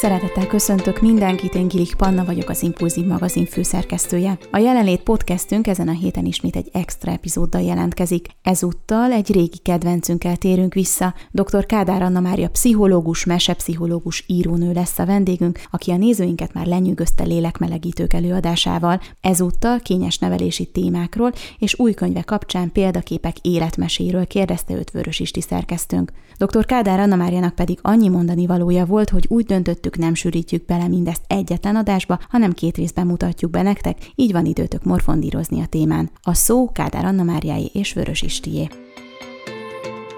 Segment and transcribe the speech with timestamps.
[0.00, 4.38] Szeretettel köszöntök mindenkit, én Gilik Panna vagyok, az Impulzív magazin főszerkesztője.
[4.50, 8.28] A jelenlét podcastünk ezen a héten ismét egy extra epizóddal jelentkezik.
[8.42, 11.14] Ezúttal egy régi kedvencünkkel térünk vissza.
[11.30, 11.66] Dr.
[11.66, 18.12] Kádár Anna Mária pszichológus, mesepszichológus, írónő lesz a vendégünk, aki a nézőinket már lenyűgözte lélekmelegítők
[18.12, 19.00] előadásával.
[19.20, 26.12] Ezúttal kényes nevelési témákról és új könyve kapcsán példaképek életmeséről kérdezte őt Vörös Isti szerkesztőnk.
[26.38, 26.66] Dr.
[26.66, 29.46] Kádár Anna Máriának pedig annyi mondani valója volt, hogy úgy
[29.86, 34.46] döntöttük, nem sűrítjük bele mindezt egyetlen adásba, hanem két részben mutatjuk be nektek, így van
[34.46, 36.10] időtök morfondírozni a témán.
[36.22, 38.68] A szó Kádár Anna Máriái és Vörös Istié.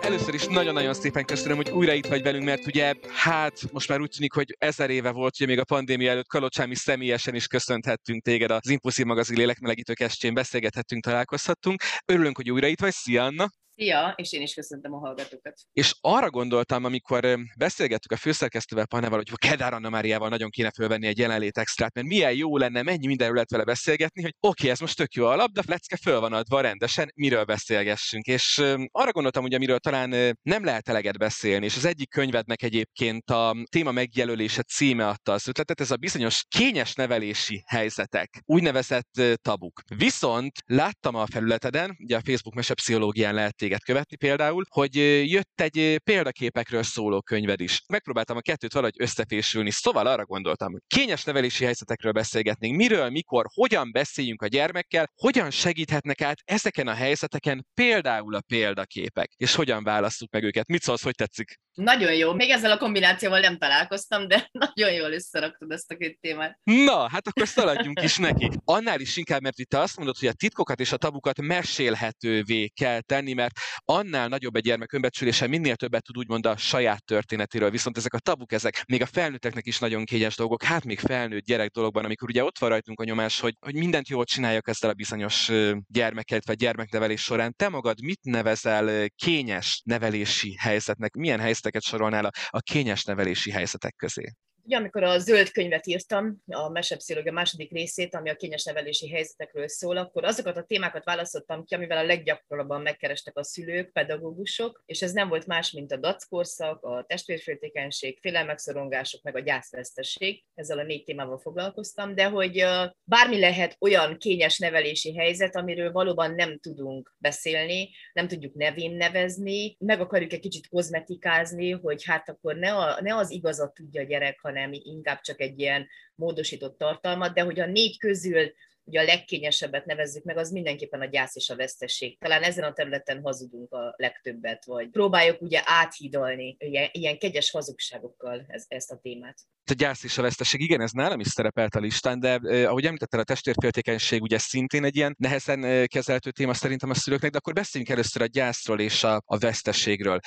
[0.00, 4.00] Először is nagyon-nagyon szépen köszönöm, hogy újra itt vagy velünk, mert ugye hát most már
[4.00, 8.22] úgy tűnik, hogy ezer éve volt, ugye még a pandémia előtt Kalocsámi személyesen is köszönthettünk
[8.22, 11.82] téged az Impulszív magazin lélekmelegítők estén, beszélgethettünk, találkozhattunk.
[12.06, 12.92] Örülünk, hogy újra itt vagy.
[12.92, 13.48] Szia, Anna!
[13.78, 15.54] Szia, és én is köszöntöm a hallgatókat.
[15.72, 21.06] És arra gondoltam, amikor beszélgettük a főszerkesztővel, Panával, hogy Kedár Anna Máriával nagyon kéne fölvenni
[21.06, 24.70] egy jelenlét extrát, mert milyen jó lenne, mennyi mindenről lehet vele beszélgetni, hogy oké, okay,
[24.70, 28.26] ez most tök jó alap, de lecke föl van adva rendesen, miről beszélgessünk.
[28.26, 33.30] És arra gondoltam, hogy amiről talán nem lehet eleget beszélni, és az egyik könyvednek egyébként
[33.30, 39.82] a téma megjelölése címe adta az ötletet, ez a bizonyos kényes nevelési helyzetek, úgynevezett tabuk.
[39.96, 44.94] Viszont láttam a felületeden, ugye a Facebook mesepszichológián lehet téged követni például, hogy
[45.30, 47.82] jött egy példaképekről szóló könyved is.
[47.88, 53.46] Megpróbáltam a kettőt valahogy összefésülni, szóval arra gondoltam, hogy kényes nevelési helyzetekről beszélgetnénk, miről, mikor,
[53.54, 59.82] hogyan beszéljünk a gyermekkel, hogyan segíthetnek át ezeken a helyzeteken például a példaképek, és hogyan
[59.84, 60.66] választjuk meg őket.
[60.68, 61.58] Mit szólsz, hogy tetszik?
[61.78, 62.32] Nagyon jó.
[62.34, 66.58] Még ezzel a kombinációval nem találkoztam, de nagyon jól összeraktad ezt a két témát.
[66.64, 68.50] Na, hát akkor szaladjunk is neki.
[68.64, 73.00] Annál is inkább, mert itt azt mondod, hogy a titkokat és a tabukat mesélhetővé kell
[73.00, 73.52] tenni, mert
[73.84, 77.70] annál nagyobb egy gyermek önbecsülése, minél többet tud úgymond a saját történetéről.
[77.70, 81.44] Viszont ezek a tabuk, ezek még a felnőtteknek is nagyon kényes dolgok, hát még felnőtt
[81.44, 84.90] gyerek dologban, amikor ugye ott van rajtunk a nyomás, hogy, hogy mindent jól csináljak ezzel
[84.90, 85.50] a bizonyos
[85.86, 87.54] gyermeket, vagy gyermeknevelés során.
[87.56, 91.14] Te magad mit nevezel kényes nevelési helyzetnek?
[91.14, 94.32] Milyen helyzeteket sorolnál a, a kényes nevelési helyzetek közé?
[94.68, 99.68] Ugye, amikor a zöld könyvet írtam, a mesepszichológia második részét, ami a kényes nevelési helyzetekről
[99.68, 105.02] szól, akkor azokat a témákat választottam ki, amivel a leggyakrabban megkerestek a szülők, pedagógusok, és
[105.02, 110.44] ez nem volt más, mint a dackorszak, a testvérféltékenység, félelmekszorongások, meg a gyászvesztesség.
[110.54, 112.64] Ezzel a négy témával foglalkoztam, de hogy
[113.04, 119.76] bármi lehet olyan kényes nevelési helyzet, amiről valóban nem tudunk beszélni, nem tudjuk nevén nevezni,
[119.78, 124.04] meg akarjuk egy kicsit kozmetikázni, hogy hát akkor ne, a, ne az igazat tudja a
[124.04, 128.52] gyerek, hanem hanem inkább csak egy ilyen módosított tartalmat, de hogy a négy közül
[128.88, 132.18] ugye a legkényesebbet nevezzük meg, az mindenképpen a gyász és a vesztesség.
[132.18, 138.44] Talán ezen a területen hazudunk a legtöbbet, vagy próbáljuk ugye áthidalni ilyen, ilyen kegyes hazugságokkal
[138.48, 139.36] ez, ezt a témát
[139.70, 142.84] a gyász és a veszteség, igen, ez nálam is szerepelt a listán, de eh, ahogy
[142.84, 147.36] említetted, a testvérféltékenység ugye szintén egy ilyen nehezen eh, kezelhető téma szerintem a szülőknek, de
[147.36, 150.18] akkor beszéljünk először a gyászról és a, a vesztességről.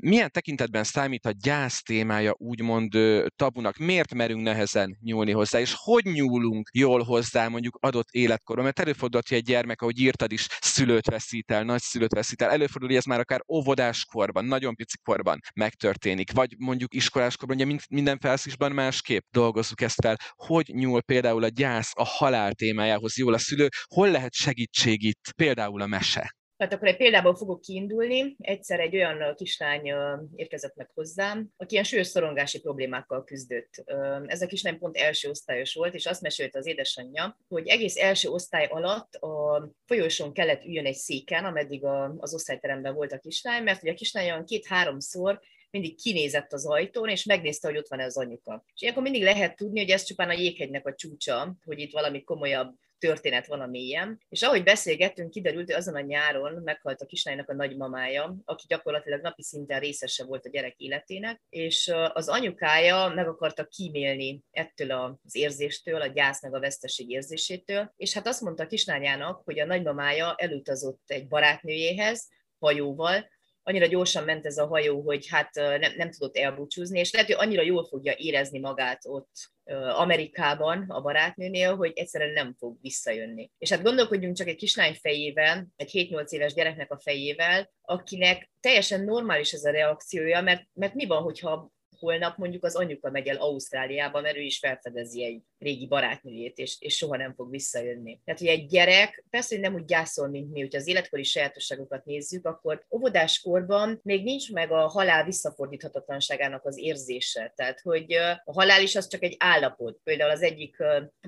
[0.00, 2.92] Milyen tekintetben számít a gyász témája úgymond
[3.36, 3.76] tabunak?
[3.76, 8.64] Miért merünk nehezen nyúlni hozzá, és hogy nyúlunk jól hozzá mondjuk adott életkorban?
[8.64, 12.50] Mert előfordulhat, hogy egy gyermek, ahogy írtad is, szülőt veszít el, nagyszülőt veszít el.
[12.50, 18.18] Előfordul, hogy ez már akár óvodáskorban, nagyon pici korban megtörténik, vagy mondjuk iskoláskorban, ugye minden
[18.18, 20.16] felszísban már másképp dolgozzuk ezt fel.
[20.34, 25.32] Hogy nyúl például a gyász a halál témájához jól a szülő, hol lehet segítség itt,
[25.36, 26.34] például a mese?
[26.56, 28.36] Tehát akkor egy példából fogok kiindulni.
[28.38, 29.92] Egyszer egy olyan kislány
[30.34, 33.84] érkezett meg hozzám, aki ilyen súlyos szorongási problémákkal küzdött.
[34.26, 38.28] Ez a kislány pont első osztályos volt, és azt mesélte az édesanyja, hogy egész első
[38.28, 41.84] osztály alatt a folyosón kellett üljön egy széken, ameddig
[42.16, 45.40] az osztályteremben volt a kislány, mert ugye a kislány olyan két-háromszor
[45.70, 48.64] mindig kinézett az ajtón, és megnézte, hogy ott van-e az anyuka.
[48.74, 52.24] És ilyenkor mindig lehet tudni, hogy ez csupán a jéghegynek a csúcsa, hogy itt valami
[52.24, 52.74] komolyabb
[53.06, 54.20] történet van a mélyen.
[54.28, 59.20] És ahogy beszélgettünk, kiderült, hogy azon a nyáron meghalt a kislánynak a nagymamája, aki gyakorlatilag
[59.20, 65.36] napi szinten részese volt a gyerek életének, és az anyukája meg akarta kímélni ettől az
[65.36, 69.66] érzéstől, a gyász meg a veszteség érzésétől, és hát azt mondta a kislányának, hogy a
[69.66, 72.28] nagymamája elutazott egy barátnőjéhez,
[72.58, 73.28] hajóval,
[73.66, 77.46] annyira gyorsan ment ez a hajó, hogy hát nem, nem tudott elbúcsúzni, és lehet, hogy
[77.46, 79.52] annyira jól fogja érezni magát ott
[79.96, 83.50] Amerikában a barátnőnél, hogy egyszerűen nem fog visszajönni.
[83.58, 89.04] És hát gondolkodjunk csak egy kislány fejével, egy 7-8 éves gyereknek a fejével, akinek teljesen
[89.04, 93.36] normális ez a reakciója, mert, mert mi van, hogyha holnap mondjuk az anyuka megy el
[93.36, 98.20] Ausztráliába, mert ő is felfedezi egy régi barátnőjét, és, és soha nem fog visszajönni.
[98.24, 102.04] Tehát, hogy egy gyerek, persze, hogy nem úgy gyászol, mint mi, hogyha az életkori sajátosságokat
[102.04, 107.52] nézzük, akkor óvodáskorban még nincs meg a halál visszafordíthatatlanságának az érzése.
[107.56, 108.12] Tehát, hogy
[108.44, 109.98] a halál is az csak egy állapot.
[110.04, 110.76] Például az egyik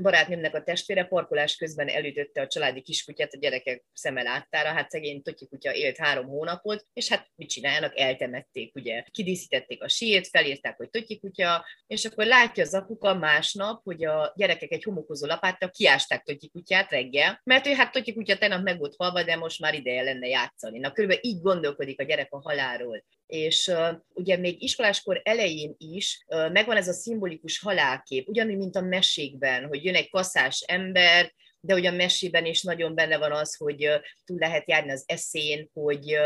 [0.00, 5.22] barátnőmnek a testvére parkolás közben elütötte a családi kiskutyát a gyerekek szeme láttára, hát szegény
[5.22, 7.98] Totyi kutya élt három hónapot, és hát mit csinálnak?
[7.98, 13.82] Eltemették, ugye, kidíszítették a sírt, felírták, hogy Totyi kutya, és akkor látja az apuka másnap,
[13.84, 18.38] hogy a gyerekek egy homokozó lapáttal kiásták Totyi kutyát reggel, mert ő hát Totyi kutya
[18.38, 20.78] tegnap meg volt halva, de most már ideje lenne játszani.
[20.78, 26.24] Na, körülbelül így gondolkodik a gyerek a halálról és uh, ugye még iskoláskor elején is
[26.26, 31.32] uh, megvan ez a szimbolikus halálkép, ugyanúgy, mint a mesékben, hogy jön egy kaszás ember,
[31.66, 33.88] de hogy a mesében is nagyon benne van az, hogy
[34.24, 36.16] túl lehet járni az eszén, hogy,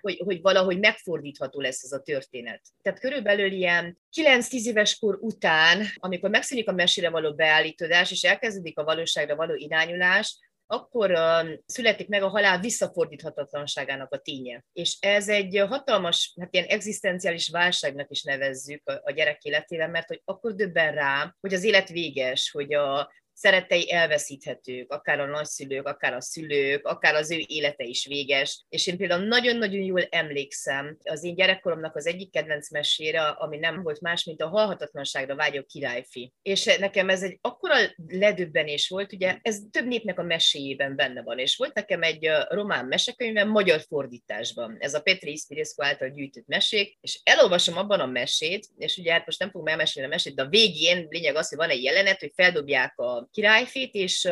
[0.00, 2.60] hogy, hogy valahogy megfordítható lesz ez a történet.
[2.82, 8.78] Tehát körülbelül ilyen 9-10 éves kor után, amikor megszűnik a mesére való beállítódás, és elkezdődik
[8.78, 10.38] a valóságra való irányulás,
[10.72, 11.18] akkor
[11.66, 14.64] születik meg a halál visszafordíthatatlanságának a ténye.
[14.72, 20.08] És ez egy hatalmas, hát ilyen egzisztenciális válságnak is nevezzük a, a gyerek életében, mert
[20.08, 25.86] hogy akkor döbben rá, hogy az élet véges, hogy a, szerettei elveszíthetők, akár a nagyszülők,
[25.86, 28.64] akár a szülők, akár az ő élete is véges.
[28.68, 33.82] És én például nagyon-nagyon jól emlékszem az én gyerekkoromnak az egyik kedvenc mesére, ami nem
[33.82, 36.32] volt más, mint a halhatatlanságra vágyó királyfi.
[36.42, 37.38] És nekem ez egy
[37.72, 42.28] akkora ledöbbenés volt, ugye ez több népnek a meséjében benne van, és volt nekem egy
[42.48, 48.06] román mesekönyvem magyar fordításban, ez a Petri Ispiriszko által gyűjtött mesék, és elolvasom abban a
[48.06, 51.48] mesét, és ugye hát most nem fogom elmesélni a mesét, de a végén lényeg az,
[51.48, 54.28] hogy van egy jelenet, hogy feldobják a királyfét, és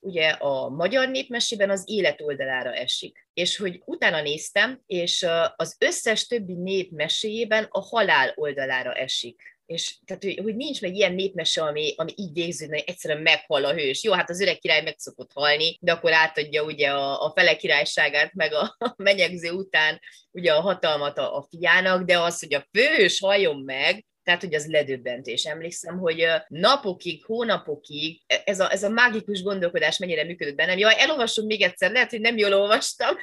[0.00, 3.28] ugye a magyar népmesében az élet oldalára esik.
[3.34, 9.55] És hogy utána néztem, és az összes többi népmeséjében a halál oldalára esik.
[9.66, 13.64] És tehát, hogy, hogy nincs meg ilyen népmese, ami, ami így végződne, hogy egyszerűen meghal
[13.64, 14.02] a hős.
[14.02, 17.56] Jó, hát az öreg király meg szokott halni, de akkor átadja ugye a, a fele
[17.56, 22.54] királyságát, meg a, a menyegző után ugye a hatalmat a, a fiának, de az, hogy
[22.54, 25.44] a főhős halljon meg, tehát, hogy az ledöbbentés.
[25.44, 30.78] Emlékszem, hogy napokig, hónapokig ez a, ez a mágikus gondolkodás mennyire működött bennem.
[30.78, 33.16] Jaj, elolvasom még egyszer, lehet, hogy nem jól olvastam.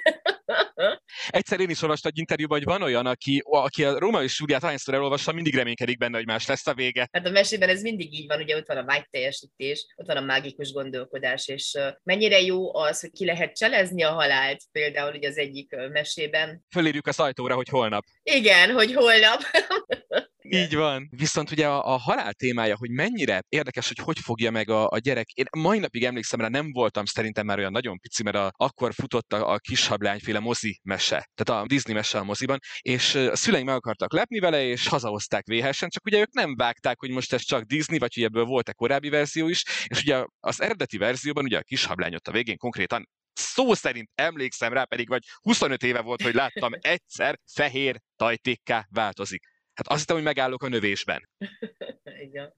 [1.28, 4.94] egyszer én is olvastam egy interjúban, hogy van olyan, aki, aki a római súlyát hányszor
[4.94, 7.08] elolvassa, mindig reménykedik benne, hogy más lesz a vége.
[7.12, 10.18] Hát a mesében ez mindig így van, ugye ott van a vágy teljesítés, ott van
[10.18, 15.28] a mágikus gondolkodás, és mennyire jó az, hogy ki lehet cselezni a halált, például ugye
[15.28, 16.66] az egyik mesében.
[16.70, 18.06] Fölírjuk a sajtóra, hogy holnap.
[18.24, 19.42] Igen, hogy holnap.
[20.44, 20.64] Igen.
[20.64, 21.10] Így van.
[21.12, 24.98] Viszont ugye a, a halál témája, hogy mennyire érdekes, hogy hogy fogja meg a, a
[24.98, 25.30] gyerek.
[25.30, 28.94] Én mai napig emlékszem rá, nem voltam szerintem már olyan nagyon pici, mert a, akkor
[28.94, 33.66] futott a, a kishablányféle mozi mese, tehát a Disney mese a moziban, és a szüleim
[33.66, 37.42] meg akartak lepni vele, és hazahozták véhesen, csak ugye ők nem vágták, hogy most ez
[37.42, 41.58] csak Disney, vagy hogy ebből volt-e korábbi verzió is, és ugye az eredeti verzióban ugye
[41.58, 46.22] a kishablány ott a végén konkrétan szó szerint emlékszem rá, pedig vagy 25 éve volt,
[46.22, 49.53] hogy láttam egyszer fehér tajtékká változik.
[49.74, 51.30] Hát azt hittem, hogy megállok a növésben.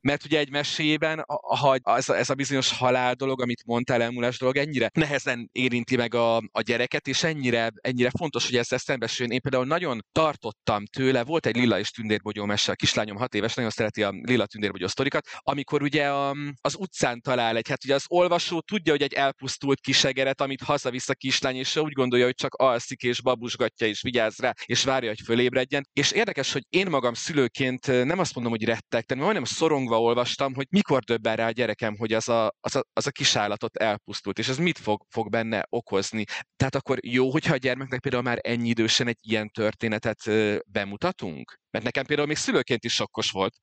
[0.01, 1.23] Mert ugye egy mesében,
[1.59, 5.95] ha ez a, ez a bizonyos halál dolog, amit mondtál, elmúlás dolog, ennyire nehezen érinti
[5.95, 9.33] meg a, a gyereket, és ennyire, ennyire fontos, hogy ezzel szembesüljön.
[9.33, 13.53] Én például nagyon tartottam tőle, volt egy Lila és tündérbogyó mese, a kislányom hat éves,
[13.53, 17.93] nagyon szereti a Lila tündérbogyó sztorikat, amikor ugye a, az utcán talál egy, hát ugye
[17.95, 22.35] az olvasó tudja, hogy egy elpusztult kisegeret, amit hazavisz a kislány, és úgy gondolja, hogy
[22.35, 25.87] csak alszik és babusgatja és vigyáz rá, és várja, hogy fölébredjen.
[25.93, 30.65] És érdekes, hogy én magam szülőként nem azt mondom, hogy rettegtem, majdnem szorongva olvastam, hogy
[30.69, 34.47] mikor döbben rá a gyerekem, hogy az a, az a, az a kisállatot elpusztult, és
[34.47, 36.23] ez mit fog, fog benne okozni.
[36.55, 40.19] Tehát akkor jó, hogyha a gyermeknek például már ennyi idősen egy ilyen történetet
[40.67, 41.59] bemutatunk?
[41.69, 43.53] Mert nekem például még szülőként is sokkos volt.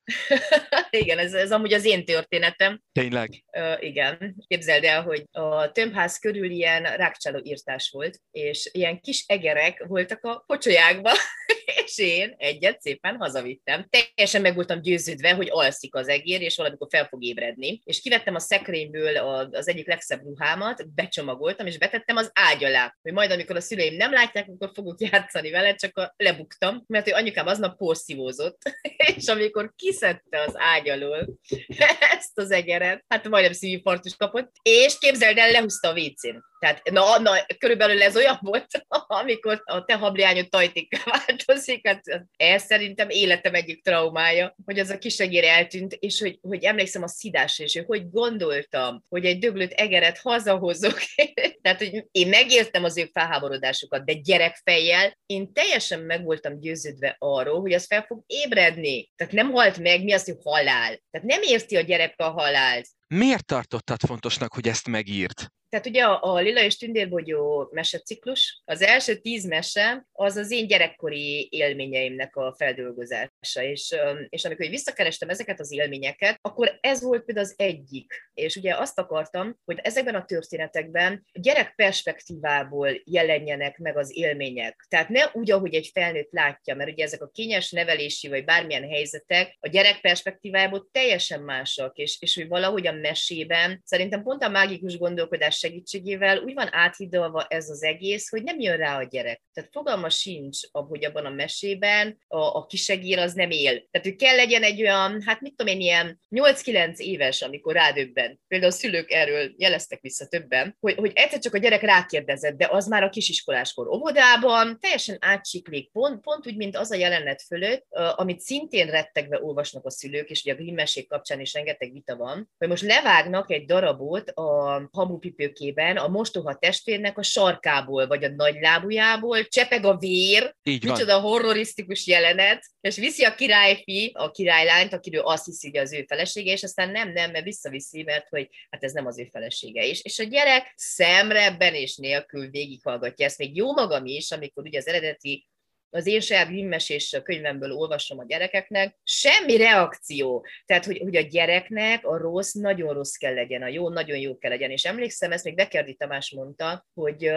[1.03, 2.81] igen, ez, ez amúgy az én történetem.
[2.91, 3.43] Tényleg?
[3.57, 4.35] Uh, igen.
[4.47, 10.23] Képzeld el, hogy a tömbház körül ilyen rákcsáló írtás volt, és ilyen kis egerek voltak
[10.23, 11.15] a pocsolyákban,
[11.97, 13.87] és én egyet szépen hazavittem.
[13.89, 17.81] Teljesen meg voltam győződve, hogy alszik az egér, és valamikor fel fog ébredni.
[17.83, 19.17] És kivettem a szekrényből
[19.51, 23.95] az egyik legszebb ruhámat, becsomagoltam, és betettem az ágy alá, hogy majd amikor a szüleim
[23.95, 28.61] nem látják, akkor fogok játszani vele, csak a, lebuktam, mert hogy anyukám aznap porszívózott,
[29.15, 31.39] és amikor kiszedte az ágy alól
[32.17, 36.41] ezt az egeret, hát majdnem szívinfarktus kapott, és képzeld el, lehúzta a vécén.
[36.63, 38.85] Tehát na, na, körülbelül ez olyan volt,
[39.21, 42.01] amikor a te habliányod tajtik változik, hát
[42.35, 47.07] ez szerintem életem egyik traumája, hogy az a kisegér eltűnt, és hogy, hogy emlékszem a
[47.07, 50.99] szidásra, és hogy gondoltam, hogy egy döglött egeret hazahozok.
[51.61, 57.61] Tehát, hogy én megértem az ő felháborodásukat, de gyerekfejjel én teljesen meg voltam győződve arról,
[57.61, 59.11] hogy az fel fog ébredni.
[59.15, 61.01] Tehát nem halt meg, mi az, hogy halál.
[61.11, 62.87] Tehát nem érti a gyerek a halált.
[63.07, 65.51] Miért tartottad fontosnak, hogy ezt megírt?
[65.73, 71.47] Tehát ugye a, Lila és Tündérbogyó meseciklus, az első tíz mese, az az én gyerekkori
[71.51, 73.95] élményeimnek a feldolgozása, és,
[74.29, 78.29] és amikor visszakerestem ezeket az élményeket, akkor ez volt például az egyik.
[78.33, 84.85] És ugye azt akartam, hogy ezekben a történetekben gyerek perspektívából jelenjenek meg az élmények.
[84.89, 88.89] Tehát ne úgy, ahogy egy felnőtt látja, mert ugye ezek a kényes nevelési vagy bármilyen
[88.89, 94.49] helyzetek a gyerek perspektívából teljesen másak, és, és hogy valahogy a mesében szerintem pont a
[94.49, 99.41] mágikus gondolkodás segítségével úgy van áthidalva ez az egész, hogy nem jön rá a gyerek.
[99.53, 103.87] Tehát fogalma sincs, hogy abban a mesében a, a kisegér az nem él.
[103.91, 108.39] Tehát hogy kell legyen egy olyan, hát mit tudom én, ilyen 8-9 éves, amikor rádöbben.
[108.47, 112.67] Például a szülők erről jeleztek vissza többen, hogy, hogy egyszer csak a gyerek rákérdezett, de
[112.71, 117.85] az már a kisiskoláskor óvodában, teljesen átsiklik, pont, pont úgy, mint az a jelenet fölött,
[118.15, 120.77] amit szintén rettegve olvasnak a szülők, és ugye a Grimm
[121.07, 126.55] kapcsán is rengeteg vita van, hogy most levágnak egy darabot a hamupipő tőkében a mostoha
[126.55, 130.93] testvérnek a sarkából, vagy a nagylábújából csepeg a vér, Így van.
[130.93, 136.05] micsoda horrorisztikus jelenet, és viszi a királyfi, a királylányt, akiről azt hiszi, hogy az ő
[136.07, 139.85] felesége, és aztán nem, nem, mert visszaviszi, mert hogy hát ez nem az ő felesége
[139.85, 140.01] is.
[140.01, 144.87] És a gyerek szemrebben és nélkül végighallgatja ezt, még jó magam is, amikor ugye az
[144.87, 145.47] eredeti
[145.93, 146.49] az én saját
[146.87, 150.45] és könyvemből olvasom a gyerekeknek, semmi reakció.
[150.65, 154.37] Tehát, hogy, hogy a gyereknek a rossz nagyon rossz kell legyen, a jó nagyon jó
[154.37, 154.71] kell legyen.
[154.71, 157.31] És emlékszem, ezt még Bekerdi Tamás mondta, hogy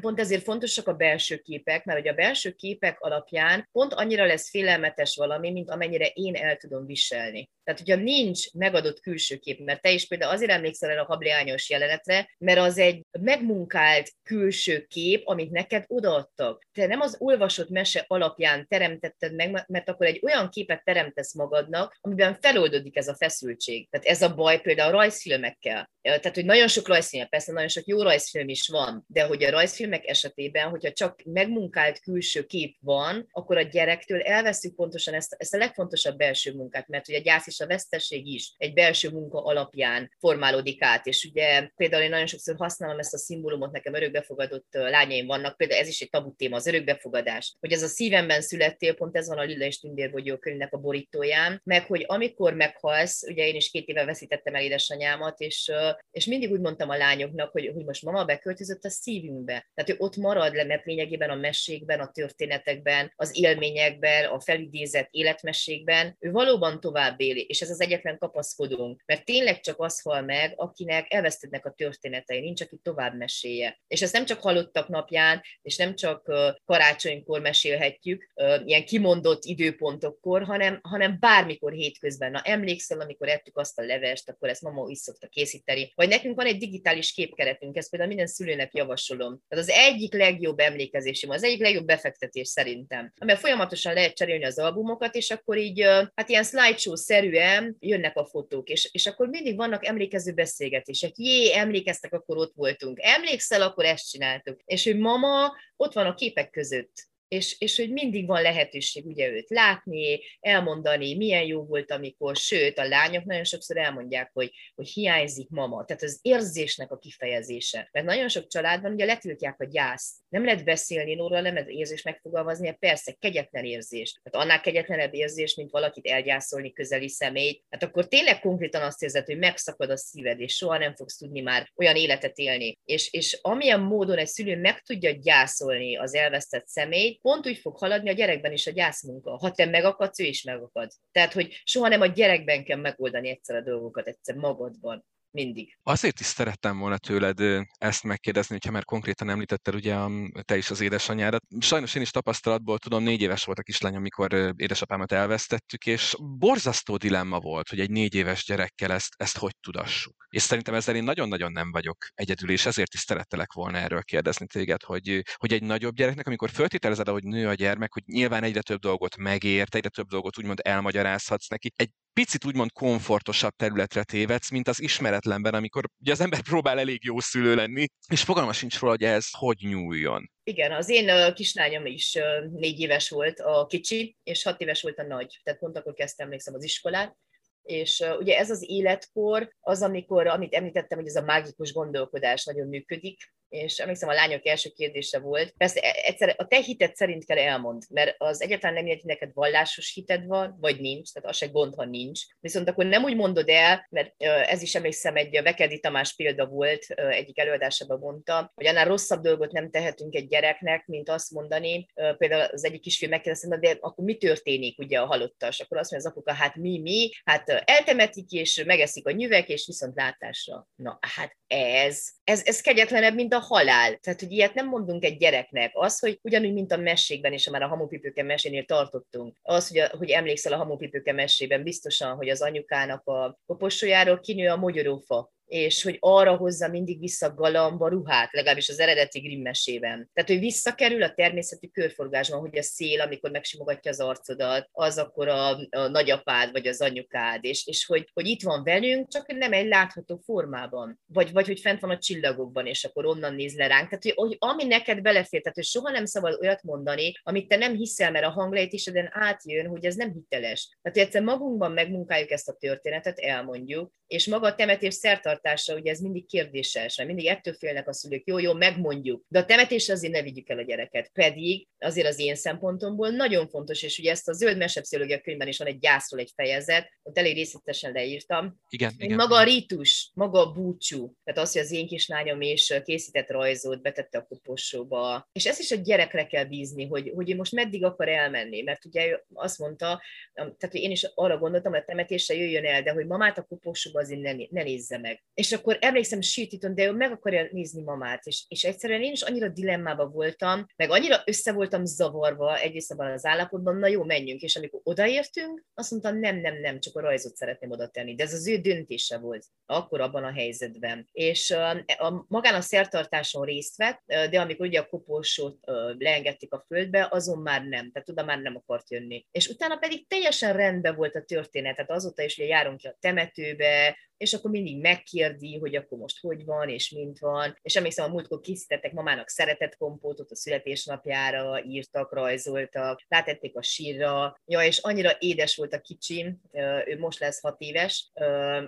[0.00, 4.50] pont ezért fontosak a belső képek, mert hogy a belső képek alapján pont annyira lesz
[4.50, 7.50] félelmetes valami, mint amennyire én el tudom viselni.
[7.66, 11.70] Tehát, hogyha nincs megadott külső kép, mert te is például azért emlékszel el a habliányos
[11.70, 16.62] jelenetre, mert az egy megmunkált külső kép, amit neked odaadtak.
[16.72, 21.98] Te nem az olvasott mese alapján teremtetted meg, mert akkor egy olyan képet teremtesz magadnak,
[22.00, 23.88] amiben feloldódik ez a feszültség.
[23.90, 25.90] Tehát ez a baj például a rajzfilmekkel.
[26.02, 29.50] Tehát, hogy nagyon sok rajzfilm, persze nagyon sok jó rajzfilm is van, de hogy a
[29.50, 35.54] rajzfilmek esetében, hogyha csak megmunkált külső kép van, akkor a gyerektől elveszük pontosan ezt, ezt
[35.54, 39.42] a legfontosabb belső munkát, mert ugye a gyász és a veszteség is egy belső munka
[39.44, 44.68] alapján formálódik át, és ugye például én nagyon sokszor használom ezt a szimbólumot, nekem örökbefogadott
[44.70, 48.94] lányaim vannak, például ez is egy tabu téma, az örökbefogadás, hogy ez a szívemben születtél,
[48.94, 53.46] pont ez van a Lilla és Tündérbogyó könyvnek a borítóján, meg hogy amikor meghalsz, ugye
[53.46, 55.72] én is két éve veszítettem el édesanyámat, és,
[56.10, 59.70] és mindig úgy mondtam a lányoknak, hogy, hogy most mama beköltözött a szívünkbe.
[59.74, 65.08] Tehát ő ott marad le, mert lényegében a mesékben, a történetekben, az élményekben, a felidézett
[65.10, 70.22] életmesékben, ő valóban tovább éli, és ez az egyetlen kapaszkodunk, mert tényleg csak az hal
[70.22, 73.78] meg, akinek elvesztednek a történetei, nincs, aki tovább meséje.
[73.86, 76.32] És ezt nem csak hallottak napján, és nem csak
[76.64, 77.40] karácsonykor
[77.76, 78.30] mesélhetjük,
[78.64, 82.30] ilyen kimondott időpontokkor, hanem, hanem bármikor hétközben.
[82.30, 85.92] Na, emlékszel, amikor ettük azt a levest, akkor ezt mama is szokta készíteni.
[85.94, 89.40] Vagy nekünk van egy digitális képkeretünk, ezt például minden szülőnek javasolom.
[89.48, 94.58] Tehát az egyik legjobb emlékezésem, az egyik legjobb befektetés szerintem, amivel folyamatosan lehet cserélni az
[94.58, 95.82] albumokat, és akkor így,
[96.14, 101.12] hát ilyen slideshow-szerűen jönnek a fotók, és, és akkor mindig vannak emlékező beszélgetések.
[101.16, 102.98] Jé, emlékeztek, akkor ott voltunk.
[103.02, 104.60] Emlékszel, akkor ezt csináltuk.
[104.64, 106.92] És hogy mama ott van a képek között
[107.28, 112.78] és, és hogy mindig van lehetőség ugye őt látni, elmondani, milyen jó volt, amikor, sőt,
[112.78, 117.88] a lányok nagyon sokszor elmondják, hogy, hogy hiányzik mama, tehát az érzésnek a kifejezése.
[117.92, 120.14] Mert nagyon sok családban ugye letiltják a gyászt.
[120.28, 124.20] Nem lehet beszélni róla, nem lehet érzés megfogalmazni, persze kegyetlen érzés.
[124.22, 127.62] Tehát annál kegyetlenebb érzés, mint valakit elgyászolni közeli személyt.
[127.70, 131.40] Hát akkor tényleg konkrétan azt érzed, hogy megszakad a szíved, és soha nem fogsz tudni
[131.40, 132.78] már olyan életet élni.
[132.84, 137.78] És, és amilyen módon egy szülő meg tudja gyászolni az elvesztett személyt, pont úgy fog
[137.78, 139.36] haladni a gyerekben is a gyászmunka.
[139.36, 140.90] Ha te megakadsz, ő is megakad.
[141.12, 145.04] Tehát, hogy soha nem a gyerekben kell megoldani egyszer a dolgokat, egyszer magadban
[145.36, 145.78] mindig.
[145.82, 147.40] Azért is szerettem volna tőled
[147.78, 149.96] ezt megkérdezni, hogyha már konkrétan említetted ugye
[150.42, 151.42] te is az édesanyádat.
[151.58, 156.96] Sajnos én is tapasztalatból tudom, négy éves volt a kislány, amikor édesapámat elvesztettük, és borzasztó
[156.96, 160.26] dilemma volt, hogy egy négy éves gyerekkel ezt, ezt hogy tudassuk.
[160.28, 164.46] És szerintem ezzel én nagyon-nagyon nem vagyok egyedül, és ezért is szerettelek volna erről kérdezni
[164.46, 168.62] téged, hogy, hogy egy nagyobb gyereknek, amikor föltételezed, hogy nő a gyermek, hogy nyilván egyre
[168.62, 174.50] több dolgot megért, egyre több dolgot úgymond elmagyarázhatsz neki, egy picit úgymond komfortosabb területre tévedsz,
[174.50, 178.78] mint az ismeretlenben, amikor ugye az ember próbál elég jó szülő lenni, és fogalma sincs
[178.78, 180.30] róla, hogy ez hogy nyúljon.
[180.44, 182.18] Igen, az én kislányom is
[182.52, 185.40] négy éves volt a kicsi, és hat éves volt a nagy.
[185.42, 187.16] Tehát pont akkor kezdtem, emlékszem, az iskolát,
[187.62, 192.68] és ugye ez az életkor, az, amikor, amit említettem, hogy ez a mágikus gondolkodás nagyon
[192.68, 197.24] működik, és emlékszem, a lányok első kérdése volt, persze e, egyszer a te hited szerint
[197.24, 201.36] kell elmond, mert az egyáltalán nem mindegy, neked vallásos hited van, vagy nincs, tehát az
[201.36, 202.20] se gond, ha nincs.
[202.40, 206.84] Viszont akkor nem úgy mondod el, mert ez is emlékszem, egy Vekedi Tamás példa volt,
[206.90, 211.86] egyik előadásában mondta, hogy annál rosszabb dolgot nem tehetünk egy gyereknek, mint azt mondani,
[212.18, 215.60] például az egyik kisfiú megkérdezte, de akkor mi történik ugye a halottas?
[215.60, 219.66] Akkor azt mondja az apuka, hát mi, mi, hát eltemetik, és megeszik a nyüvek, és
[219.66, 220.68] viszont látásra.
[220.74, 223.96] Na, hát ez, ez, ez kegyetlenebb, mint a halál.
[223.96, 225.70] Tehát, hogy ilyet nem mondunk egy gyereknek.
[225.74, 229.96] Az, hogy ugyanúgy, mint a mesékben, és már a hamupipőke mesénél tartottunk, az, hogy, a,
[229.96, 235.82] hogy emlékszel a hamupipőke mesében, biztosan, hogy az anyukának a koporsójáról kinő a mogyorófa, és
[235.82, 240.10] hogy arra hozza mindig vissza galamba ruhát, legalábbis az eredeti Grimm mesében.
[240.14, 245.28] Tehát, hogy visszakerül a természeti körforgásban, hogy a szél, amikor megsimogatja az arcodat, az akkor
[245.28, 249.52] a, a nagyapád, vagy az anyukád, és, és hogy, hogy itt van velünk, csak nem
[249.52, 251.00] egy látható formában.
[251.06, 253.88] Vagy, vagy hogy fent van a csillagokban, és akkor onnan néz le ránk.
[253.88, 257.56] Tehát, hogy, hogy ami neked belefér, tehát, hogy soha nem szabad olyat mondani, amit te
[257.56, 260.78] nem hiszel, mert a hanglejtéseden átjön, hogy ez nem hiteles.
[260.82, 264.94] Tehát, hogy egyszer magunkban megmunkáljuk ezt a történetet, elmondjuk, és maga a temetés
[265.36, 269.38] szertartása, ugye ez mindig kérdéses, mert mindig ettől félnek a szülők, jó, jó, megmondjuk, de
[269.38, 271.10] a temetésre azért ne vigyük el a gyereket.
[271.12, 275.58] Pedig azért az én szempontomból nagyon fontos, és ugye ezt a zöld mesepszichológia könyvben is
[275.58, 278.60] van egy gyászról egy fejezet, ott elég részletesen leírtam.
[278.68, 279.16] Igen, igen.
[279.16, 283.82] Maga a rítus, maga a búcsú, tehát az, hogy az én kislányom is készített rajzot,
[283.82, 287.84] betette a kopossóba, és ezt is a gyerekre kell bízni, hogy, hogy ő most meddig
[287.84, 290.02] akar elmenni, mert ugye azt mondta,
[290.34, 294.00] tehát én is arra gondoltam, hogy a temetésre jöjjön el, de hogy mamát a kopossóba
[294.00, 295.24] azért ne, ne nézze meg.
[295.36, 299.22] És akkor emlékszem, sítítom, de ő meg akarja nézni mamát, és, és egyszerűen én is
[299.22, 304.40] annyira dilemmában voltam, meg annyira össze voltam zavarva egyrészt abban az állapotban, na jó, menjünk,
[304.40, 308.22] és amikor odaértünk, azt mondtam, nem, nem, nem, csak a rajzot szeretném oda tenni, de
[308.22, 311.08] ez az ő döntése volt akkor abban a helyzetben.
[311.12, 311.50] És
[311.86, 315.58] a, magán a szertartáson részt vett, de amikor ugye a koporsót
[315.98, 319.26] leengedték a földbe, azon már nem, tehát oda már nem akart jönni.
[319.30, 322.96] És utána pedig teljesen rendben volt a történet, tehát azóta is ugye járunk ki a
[323.00, 327.58] temetőbe, és akkor mindig megkérdi, hogy akkor most hogy van, és mint van.
[327.62, 334.40] És emlékszem, a múltkor készítettek mamának szeretett kompótot a születésnapjára, írtak, rajzoltak, rátették a sírra.
[334.44, 336.40] Ja, és annyira édes volt a kicsim,
[336.86, 338.10] ő most lesz hat éves,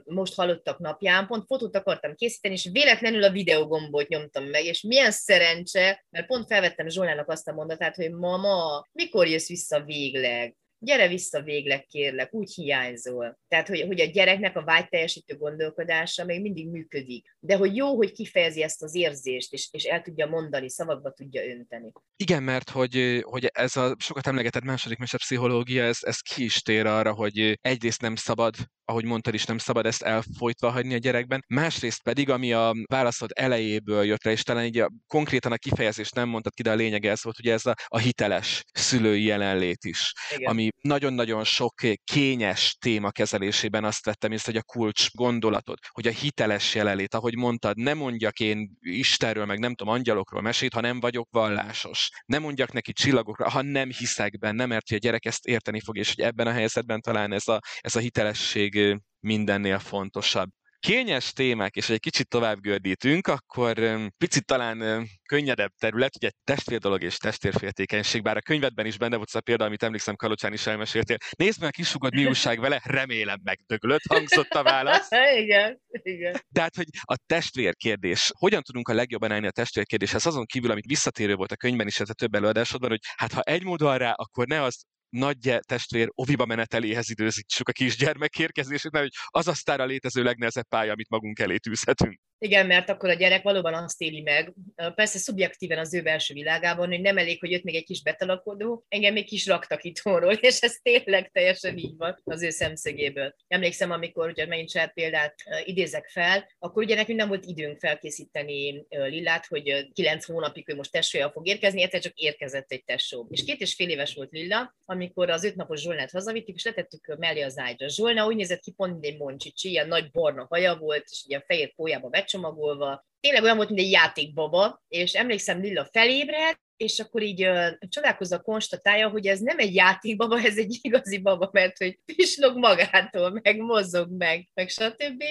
[0.05, 5.11] most hallottak napján, pont fotót akartam készíteni, és véletlenül a videogombot nyomtam meg, és milyen
[5.11, 10.57] szerencse, mert pont felvettem Zsolának azt a mondatát, hogy mama, mikor jössz vissza végleg?
[10.79, 13.39] Gyere vissza végleg, kérlek, úgy hiányzol.
[13.49, 17.37] Tehát, hogy, hogy a gyereknek a vágyteljesítő gondolkodása még mindig működik.
[17.41, 21.45] De hogy jó, hogy kifejezi ezt az érzést, és, és el tudja mondani, szavakba tudja
[21.45, 21.93] önteni.
[22.17, 26.63] Igen, mert hogy, hogy ez a sokat emlegetett második mese pszichológia, ez, ez ki is
[26.63, 28.55] tér arra, hogy egyrészt nem szabad
[28.89, 31.45] ahogy mondtad is, nem szabad ezt elfolytva hagyni a gyerekben.
[31.49, 36.15] Másrészt pedig, ami a válaszod elejéből jött le, és talán így a, konkrétan a kifejezést
[36.15, 39.85] nem mondtad ki, de a lényeg ez volt, ugye ez a, a hiteles szülői jelenlét
[39.85, 40.51] is, Igen.
[40.51, 46.11] ami nagyon-nagyon sok kényes téma kezelésében azt vettem észre, hogy a kulcs gondolatod, hogy a
[46.11, 51.01] hiteles jelenlét, ahogy mondtad, nem mondjak én Istenről, meg nem tudom, angyalokról mesét, ha nem
[51.01, 52.11] vagyok vallásos.
[52.27, 55.97] Nem mondjak neki csillagokra, ha nem hiszek benne, mert hogy a gyerek ezt érteni fog,
[55.97, 60.51] és hogy ebben a helyzetben talán ez a, ez a hitelesség mindennél fontosabb.
[60.81, 63.79] Kényes témák, és egy kicsit tovább gördítünk, akkor
[64.17, 69.29] picit talán könnyedebb terület, ugye testvér dolog és testvérféltékenység, bár a könyvedben is benne volt
[69.29, 71.17] az a példa, amit emlékszem Kalocsán is elmeséltél.
[71.37, 75.09] Nézd meg a kisugod, mi újság vele, remélem megdöglött, hangzott a válasz.
[75.43, 76.41] igen, igen.
[76.53, 80.71] Tehát, hogy a testvér kérdés, hogyan tudunk a legjobban állni a testvér kérdéshez, azon kívül,
[80.71, 83.81] amit visszatérő volt a könyvben is, ez a több előadásodban, hogy hát ha egy mód
[83.81, 89.41] van rá, akkor ne az nagy testvér oviba meneteléhez időzítsük a kisgyermek érkezését, mert hogy
[89.41, 92.21] az aztán a létező legnehezebb pálya, amit magunk elé tűzhetünk.
[92.41, 94.53] Igen, mert akkor a gyerek valóban azt éli meg,
[94.95, 98.85] persze szubjektíven az ő belső világában, hogy nem elég, hogy jött még egy kis betalakodó,
[98.89, 103.35] engem még kis raktak itthonról, és ez tényleg teljesen így van az ő szemszögéből.
[103.49, 108.87] Emlékszem, amikor ugye megint saját példát idézek fel, akkor ugye nekünk nem volt időnk felkészíteni
[108.89, 113.27] Lillát, hogy kilenc hónapig ő most tesója fog érkezni, egyszer csak érkezett egy tesó.
[113.31, 117.41] És két és fél éves volt Lilla, amikor az ötnapos Zsolnát hazavittük, és letettük mellé
[117.41, 117.89] az ágyra.
[117.89, 121.75] Zsolna úgy nézett ki, pont egy moncsicsi, ilyen nagy barna haja volt, és a fehér
[121.75, 123.07] pójába becsomagolva.
[123.21, 128.41] Tényleg olyan volt, mint egy játékbaba, és emlékszem, Lilla felébredt, és akkor így uh, csodálkozva
[128.41, 133.59] konstatálja, hogy ez nem egy játékbaba, ez egy igazi baba, mert hogy pislog magától, meg
[133.59, 135.23] mozog meg, meg stb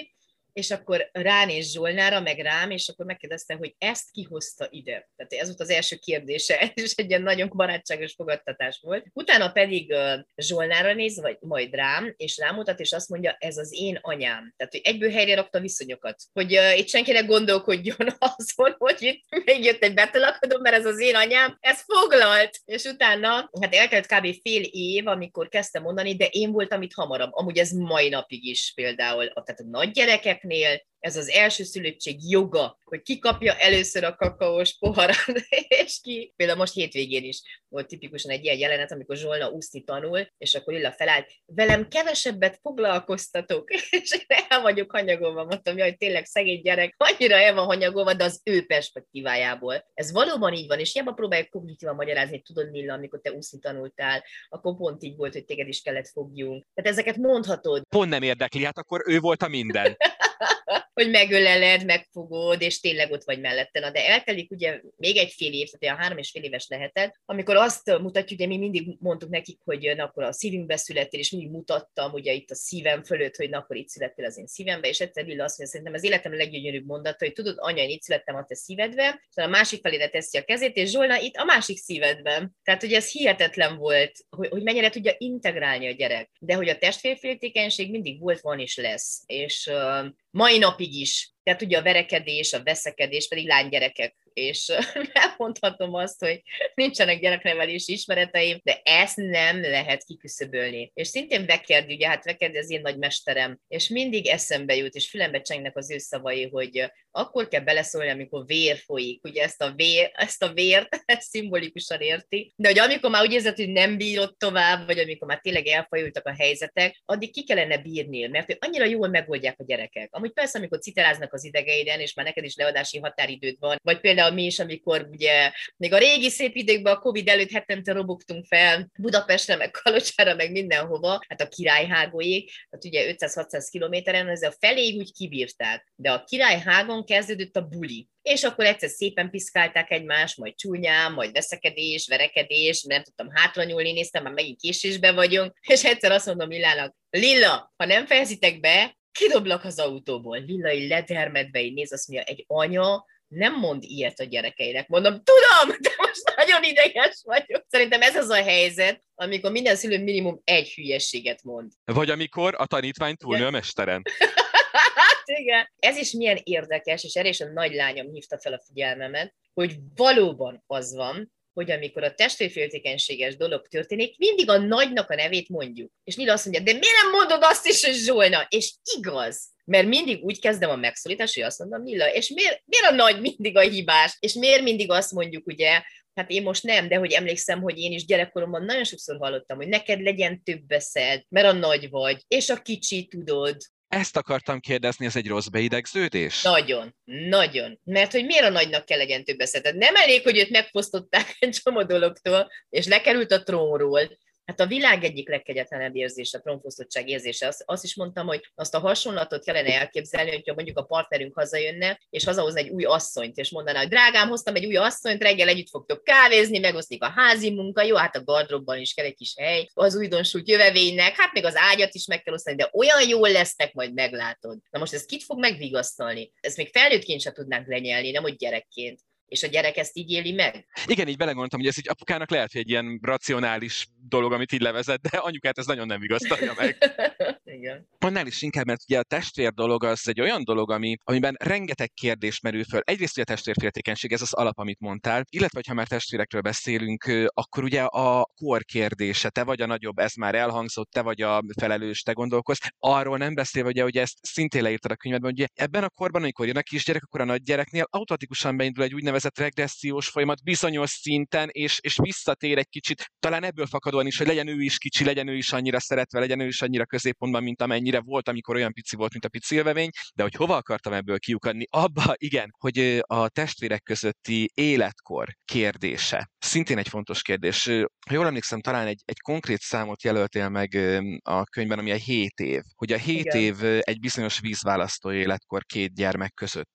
[0.57, 5.09] és akkor ránéz Zsolnára, meg rám, és akkor megkérdezte, hogy ezt kihozta ide.
[5.15, 9.05] Tehát ez volt az első kérdése, és egy ilyen nagyon barátságos fogadtatás volt.
[9.13, 9.95] Utána pedig
[10.35, 14.53] Zsolnára néz, vagy majd rám, és rámutat, és azt mondja, ez az én anyám.
[14.57, 16.21] Tehát, hogy egyből helyre rakta viszonyokat.
[16.33, 20.99] Hogy uh, itt senkinek gondolkodjon azon, hogy itt még jött egy betolakodó, mert ez az
[20.99, 22.59] én anyám, ez foglalt.
[22.65, 24.41] És utána, hát eltelt kb.
[24.41, 27.33] fél év, amikor kezdtem mondani, de én voltam itt hamarabb.
[27.33, 32.29] Amúgy ez mai napig is például, tehát a nagy gyerekek gyereknél ez az első szülöttség
[32.29, 35.25] joga, hogy ki kapja először a kakaós poharat,
[35.83, 36.33] és ki.
[36.35, 40.73] Például most hétvégén is volt tipikusan egy ilyen jelenet, amikor Zsolna úszni tanul, és akkor
[40.73, 43.69] Lilla felállt, velem kevesebbet foglalkoztatok,
[44.01, 48.41] és el vagyok hanyagolva, mondtam, hogy tényleg szegény gyerek, annyira el van hanyagolva, de az
[48.43, 49.85] ő perspektívájából.
[49.93, 54.23] Ez valóban így van, és hiába próbáljuk kognitívan magyarázni, tudod Lilla, amikor te úszni tanultál,
[54.49, 56.65] akkor pont így volt, hogy téged is kellett fogjunk.
[56.73, 57.83] Tehát ezeket mondhatod.
[57.89, 59.97] Pont nem érdekli, hát akkor ő volt a minden.
[60.97, 63.79] hogy megöleled, megfogod, és tényleg ott vagy mellette.
[63.79, 67.13] Na, de eltelik ugye még egy fél év, tehát a három és fél éves lehetett,
[67.25, 71.31] amikor azt mutatjuk, ugye mi mindig mondtuk nekik, hogy na, akkor a szívünkbe születtél, és
[71.31, 74.87] mindig mutattam ugye itt a szívem fölött, hogy na, akkor itt születtél az én szívembe,
[74.87, 78.01] és egyszer Lilla azt mondja, szerintem az életem leggyönyörűbb mondata, hogy tudod, anya, én itt
[78.01, 81.43] születtem a te szívedbe, és a másik felére teszi a kezét, és Zsolna itt a
[81.43, 82.55] másik szívedben.
[82.63, 86.29] Tehát, hogy ez hihetetlen volt, hogy, hogy mennyire tudja integrálni a gyerek.
[86.39, 89.23] De hogy a testvérféltékenység mindig volt, van és lesz.
[89.25, 90.05] És uh,
[90.37, 91.33] mai napig is.
[91.43, 94.71] Tehát ugye a verekedés, a veszekedés pedig lánygyerekek és
[95.23, 96.41] elmondhatom azt, hogy
[96.73, 100.91] nincsenek gyereknevelési ismereteim, de ezt nem lehet kiküszöbölni.
[100.93, 105.09] És szintén Vekerdi, ugye hát Vekerdi az én nagy mesterem, és mindig eszembe jut, és
[105.09, 109.23] fülembe csengnek az ő szavai, hogy akkor kell beleszólni, amikor vér folyik.
[109.23, 113.33] Ugye ezt a, vér, ezt a vért ezt szimbolikusan érti, de hogy amikor már úgy
[113.33, 117.77] érzed, hogy nem bírod tovább, vagy amikor már tényleg elfajultak a helyzetek, addig ki kellene
[117.77, 120.07] bírni, mert annyira jól megoldják a gyerekek.
[120.11, 124.26] Amúgy persze, amikor citeráznak az idegeiden, és már neked is leadási határidőd van, vagy például
[124.33, 128.89] mi is, amikor ugye még a régi szép időkben, a Covid előtt hetente robogtunk fel
[128.99, 134.97] Budapestre, meg Kalocsára, meg mindenhova, hát a királyhágóig, hát ugye 500-600 kilométeren, ez a feléig
[134.97, 135.91] úgy kibírták.
[135.95, 141.31] De a királyhágon kezdődött a buli és akkor egyszer szépen piszkálták egymást, majd csúnyán, majd
[141.31, 146.49] veszekedés, verekedés, nem tudtam hátra nyúlni, néztem, már megint késésben vagyunk, és egyszer azt mondom
[146.49, 150.39] Lillának, Lilla, ha nem fejezitek be, kidoblak az autóból.
[150.39, 154.87] Lilla így ledermedve így néz, azt mondja, egy anya nem mond ilyet a gyerekeinek.
[154.87, 157.65] Mondom, tudom, de most nagyon ideges vagyok.
[157.67, 161.71] Szerintem ez az a helyzet, amikor minden szülő minimum egy hülyességet mond.
[161.85, 164.01] Vagy amikor a tanítvány túlnő a mesteren.
[164.95, 165.69] hát igen.
[165.79, 169.75] Ez is milyen érdekes, és erre is a nagy lányom hívta fel a figyelmemet, hogy
[169.95, 175.91] valóban az van, hogy amikor a testvérféltékenységes dolog történik, mindig a nagynak a nevét mondjuk.
[176.03, 178.45] És Lila azt mondja, de miért nem mondod azt is, hogy Zsolna?
[178.49, 179.49] És igaz.
[179.65, 183.21] Mert mindig úgy kezdem a megszólítást, hogy azt mondom, Lilla, és miért, miért a nagy
[183.21, 184.17] mindig a hibás?
[184.19, 185.81] És miért mindig azt mondjuk, ugye,
[186.13, 189.67] hát én most nem, de hogy emlékszem, hogy én is gyerekkoromban nagyon sokszor hallottam, hogy
[189.67, 195.05] neked legyen több beszed, mert a nagy vagy, és a kicsi tudod, ezt akartam kérdezni,
[195.05, 196.41] ez egy rossz beidegződés?
[196.41, 196.95] Nagyon,
[197.29, 197.79] nagyon.
[197.83, 199.75] Mert hogy miért a nagynak kell legyen több beszed?
[199.77, 205.03] Nem elég, hogy őt megfosztották egy csomó dologtól, és lekerült a trónról, Hát a világ
[205.03, 207.47] egyik legkegyetlenebb érzése, a trónfosztottság érzése.
[207.47, 211.99] Azt, azt is mondtam, hogy azt a hasonlatot kellene elképzelni, hogyha mondjuk a partnerünk hazajönne,
[212.09, 215.69] és hazahoz egy új asszonyt, és mondaná, hogy drágám, hoztam egy új asszonyt, reggel együtt
[215.69, 219.69] fogtok kávézni, megosztik a házi munka, jó, hát a gardróbban is kell egy kis hely,
[219.73, 223.73] az újdonsult jövevénynek, hát még az ágyat is meg kell osztani, de olyan jól lesznek,
[223.73, 224.57] majd meglátod.
[224.69, 226.31] Na most ez kit fog megvigasztalni?
[226.39, 230.31] Ezt még felnőttként sem tudnánk lenyelni, nem hogy gyerekként és a gyerek ezt így éli
[230.31, 230.67] meg?
[230.85, 234.61] Igen, így belegondoltam, hogy ez egy apukának lehet, hogy egy ilyen racionális dolog, amit így
[234.61, 236.77] levezet, de anyukát ez nagyon nem vigasztalja meg.
[237.57, 237.87] Igen.
[237.99, 241.91] Annál is inkább, mert ugye a testvér dolog az egy olyan dolog, ami, amiben rengeteg
[241.93, 242.81] kérdés merül föl.
[242.83, 247.63] Egyrészt, hogy a testvérféltékenység, ez az alap, amit mondtál, illetve, ha már testvérekről beszélünk, akkor
[247.63, 252.01] ugye a kor kérdése, te vagy a nagyobb, ez már elhangzott, te vagy a felelős,
[252.01, 252.57] te gondolkozz.
[252.79, 256.45] Arról nem beszélve, ugye, hogy ezt szintén leírtad a könyvedben, hogy ebben a korban, amikor
[256.45, 261.79] jön a kisgyerek, akkor a nagygyereknél automatikusan beindul egy úgynevezett regressziós folyamat bizonyos szinten, és,
[261.81, 265.35] és visszatér egy kicsit, talán ebből fakadóan is, hogy legyen ő is kicsi, legyen ő
[265.35, 269.11] is annyira szeretve, legyen ő is annyira középpontban, mint amennyire volt, amikor olyan pici volt,
[269.11, 271.65] mint a pici élvevény, de hogy hova akartam ebből kiukadni?
[271.69, 276.29] Abba, igen, hogy a testvérek közötti életkor kérdése.
[276.39, 277.65] Szintén egy fontos kérdés.
[278.07, 280.75] Ha jól emlékszem, talán egy, egy konkrét számot jelöltél meg
[281.23, 282.61] a könyvben, ami a 7 év.
[282.75, 283.37] Hogy a 7 igen.
[283.37, 286.69] év egy bizonyos vízválasztó életkor két gyermek között.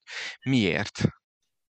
[0.45, 1.03] Miért?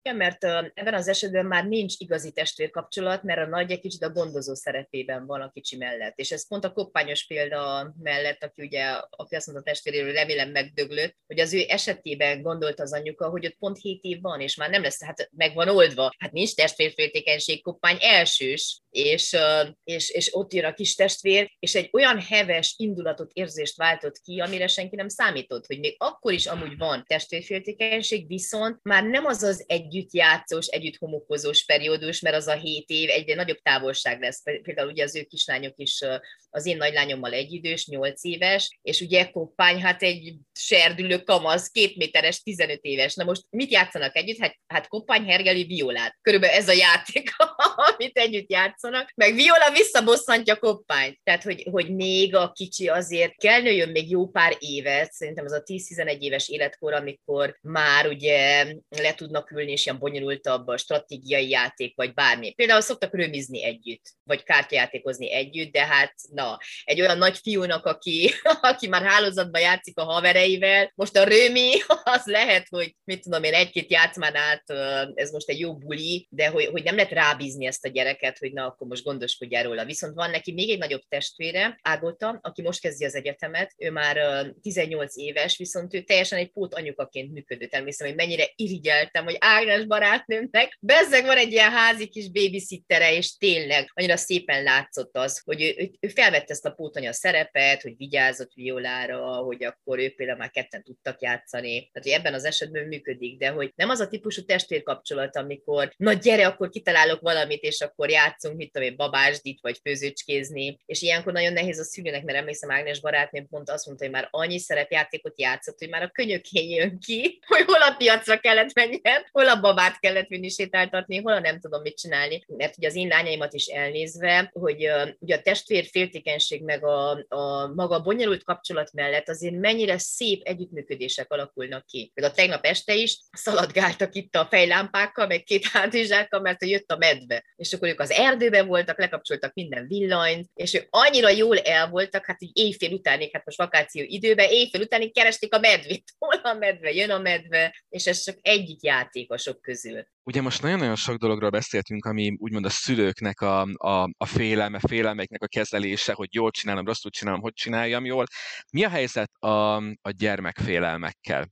[0.03, 4.11] Igen, mert ebben az esetben már nincs igazi testvérkapcsolat, mert a nagy egy kicsit a
[4.11, 6.17] gondozó szerepében van a kicsi mellett.
[6.17, 10.49] És ez pont a koppányos példa mellett, aki ugye, aki azt mondta a testvéréről, remélem
[10.49, 14.55] megdöglött, hogy az ő esetében gondolta az anyuka, hogy ott pont 7 év van, és
[14.55, 16.13] már nem lesz, hát meg van oldva.
[16.17, 19.38] Hát nincs testvérféltékenység, koppány elsős, és,
[19.84, 24.39] és, és ott jön a kis testvér, és egy olyan heves indulatot, érzést váltott ki,
[24.39, 29.43] amire senki nem számított, hogy még akkor is amúgy van testvérféltékenység, viszont már nem az
[29.43, 34.43] az együtt játszós, együtt homokozós periódus, mert az a hét év egyre nagyobb távolság lesz.
[34.62, 36.04] Például ugye az ő kislányok is
[36.49, 42.41] az én nagylányommal egyidős, nyolc éves, és ugye koppány, hát egy serdülő kamasz, két méteres,
[42.41, 43.15] 15 éves.
[43.15, 44.38] Na most mit játszanak együtt?
[44.38, 46.17] Hát, hát koppány hergeli violát.
[46.21, 47.30] Körülbelül ez a játék,
[47.97, 48.49] amit együtt
[48.81, 51.19] játszanak, meg viola visszabosszantja koppányt.
[51.23, 55.51] Tehát, hogy, hogy még a kicsi azért kell nőjön még jó pár évet, szerintem az
[55.51, 61.49] a 10-11 éves életkor, amikor már ugye le tudnak ülni, és ilyen bonyolultabb a stratégiai
[61.49, 62.53] játék, vagy bármi.
[62.53, 68.31] Például szoktak römizni együtt, vagy kártyajátékozni együtt, de hát na, egy olyan nagy fiúnak, aki,
[68.71, 71.71] aki már hálózatban játszik a havereivel, most a römi,
[72.03, 74.69] az lehet, hogy mit tudom én, egy-két játszmán át
[75.13, 78.53] ez most egy jó buli, de hogy, hogy nem lehet rábízni ezt a gyereket, hogy
[78.53, 79.86] na, akkor most gondoskodjál róla.
[79.86, 84.45] Viszont van neki még egy nagyobb testvére, Ágota, aki most kezdi az egyetemet, ő már
[84.62, 87.67] 18 éves, viszont ő teljesen egy pót anyukaként működő.
[87.67, 93.38] Természetesen, hogy mennyire irigyeltem, hogy Ágnes barátnőmnek, bezzeg van egy ilyen házi kis babysittere, és
[93.38, 97.97] tényleg annyira szépen látszott az, hogy ő, ő, ő felvette ezt a pótanya szerepet, hogy
[97.97, 101.69] vigyázott Violára, hogy akkor ő például már ketten tudtak játszani.
[101.69, 106.13] Tehát, hogy ebben az esetben működik, de hogy nem az a típusú testvérkapcsolat, amikor na
[106.13, 110.80] gyere, akkor kitalálok valamit, és akkor játszunk, mit tudom én, babásdit, vagy főzőcskézni.
[110.86, 114.28] És ilyenkor nagyon nehéz a szülőnek, mert emlékszem Ágnes barátnőm pont azt mondta, hogy már
[114.32, 119.26] annyi szerepjátékot játszott, hogy már a könyökén jön ki, hogy hol a piacra kellett menjen,
[119.32, 122.43] hol a babát kellett vinni sétáltatni, hol a nem tudom mit csinálni.
[122.47, 127.67] Mert ugye az én lányaimat is elnézve, hogy ugye a testvér féltékenység meg a, a
[127.76, 132.12] maga bonyolult kapcsolat mellett azért mennyire szép együttműködések alakulnak ki.
[132.13, 137.43] Például tegnap este is szaladgáltak itt a fejlámpákkal, meg két hátizsákkal, mert jött a medve.
[137.56, 138.12] És akkor ők az
[138.51, 143.29] erdőben voltak, lekapcsoltak minden villanyt, és ők annyira jól el voltak, hát így éjfél utánig,
[143.33, 146.03] hát most vakáció időben, éjfél utánig keresték a medvét.
[146.19, 150.07] Hol a medve, jön a medve, és ez csak egyik játékosok közül.
[150.23, 155.43] Ugye most nagyon-nagyon sok dologról beszéltünk, ami úgymond a szülőknek a, a, a félelme, félelmeiknek
[155.43, 158.25] a kezelése, hogy jól csinálom, rosszul csinálom, hogy csináljam jól.
[158.71, 161.47] Mi a helyzet a, a gyermekfélelmekkel?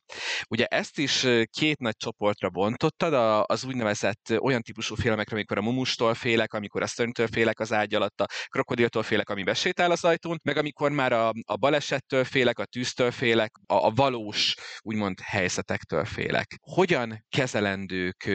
[0.49, 3.13] Ugye ezt is két nagy csoportra bontottad,
[3.45, 7.93] az úgynevezett olyan típusú félelmekre, amikor a mumustól félek, amikor a szörnytől félek az ágy
[7.93, 12.60] alatt, a krokodiltól félek, ami besétál az ajtón, meg amikor már a, a balesettől félek,
[12.60, 16.60] a tűztől félek, a, a valós, úgymond helyzetektől félek.
[16.62, 18.29] Hogyan kezelendők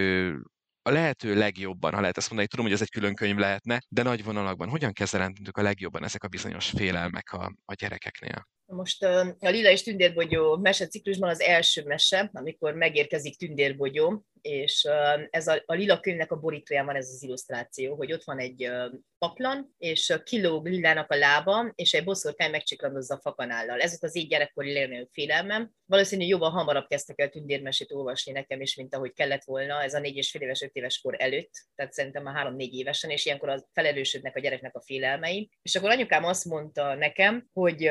[0.87, 4.03] a lehető legjobban, ha lehet ezt mondani, tudom, hogy ez egy külön könyv lehetne, de
[4.03, 8.49] nagy vonalakban hogyan kezelendők a legjobban ezek a bizonyos félelmek a, a gyerekeknél?
[8.75, 14.89] Most a Lila és Tündérbogyó meseciklusban az első mese, amikor megérkezik Tündérbogyó, és
[15.31, 18.71] ez a, a Lila könyvnek a borítóján van ez az illusztráció, hogy ott van egy
[19.19, 23.81] paplan, és kilóg Lilának a lába, és egy boszorkány megcsiklandozza a fakanállal.
[23.81, 25.71] Ez az így gyerekkori legnagyobb félelmem.
[25.87, 29.99] Valószínűleg jóval hamarabb kezdtek el tündérmesét olvasni nekem is, mint ahogy kellett volna, ez a
[29.99, 33.49] négy és fél éves, öt éves kor előtt, tehát szerintem már három-négy évesen, és ilyenkor
[33.49, 35.51] az felerősödnek a gyereknek a félelmei.
[35.63, 37.91] És akkor anyukám azt mondta nekem, hogy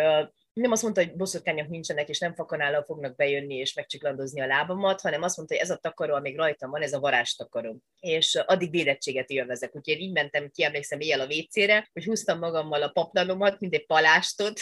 [0.53, 5.01] nem azt mondta, hogy boszorkányok nincsenek, és nem fakanállal fognak bejönni és megcsiklandozni a lábamat,
[5.01, 7.77] hanem azt mondta, hogy ez a takaró, amíg rajtam van, ez a varázstakaró.
[7.99, 9.75] És addig védettséget élvezek.
[9.75, 13.85] Úgyhogy így mentem ki, emlékszem éjjel a WC-re, hogy húztam magammal a paplanomat, mint egy
[13.85, 14.61] palástot,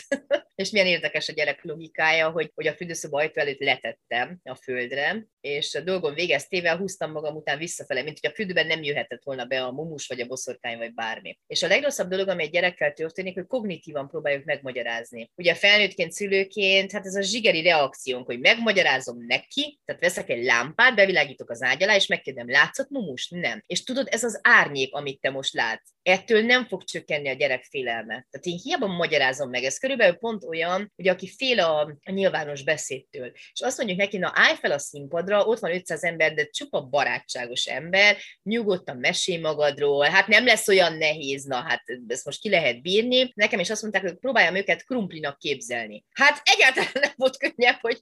[0.61, 5.25] és milyen érdekes a gyerek logikája, hogy, hogy a fürdőszoba ajtó előtt letettem a földre,
[5.41, 9.45] és a dolgom végeztével húztam magam után visszafele, mint hogy a fürdőben nem jöhetett volna
[9.45, 11.39] be a mumus, vagy a boszorkány, vagy bármi.
[11.47, 15.31] És a legrosszabb dolog, ami egy gyerekkel történik, hogy kognitívan próbáljuk megmagyarázni.
[15.35, 20.43] Ugye fel felnőttként, szülőként, hát ez a zsigeri reakciónk, hogy megmagyarázom neki, tehát veszek egy
[20.43, 23.29] lámpát, bevilágítok az ágy alá, és megkérdem, látszott mumus?
[23.29, 23.63] Nem.
[23.67, 25.89] És tudod, ez az árnyék, amit te most látsz.
[26.03, 28.27] Ettől nem fog csökkenni a gyerek félelme.
[28.29, 33.31] Tehát én hiába magyarázom meg, ez körülbelül pont olyan, hogy aki fél a, nyilvános beszédtől.
[33.33, 36.81] És azt mondjuk neki, na állj fel a színpadra, ott van 500 ember, de csupa
[36.81, 42.49] barátságos ember, nyugodtan mesél magadról, hát nem lesz olyan nehéz, na hát ezt most ki
[42.49, 43.31] lehet bírni.
[43.35, 46.03] Nekem is azt mondták, hogy próbáljam őket krumplinak képzelni.
[46.13, 47.99] Hát egyáltalán nem volt könnyebb, hogy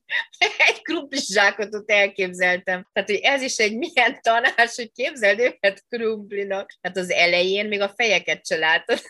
[0.67, 2.87] egy krumplis zsákot ott elképzeltem.
[2.93, 6.77] Tehát, hogy ez is egy milyen tanács, hogy képzeld őket krumplinak.
[6.81, 9.01] Hát az elején még a fejeket se látod.